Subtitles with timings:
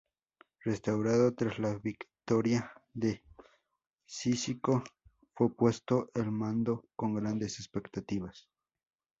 [0.65, 3.21] Restaurado tras la victoria de
[4.07, 4.83] Cícico,
[5.35, 8.49] fue puesto al mando con grandes expectativas.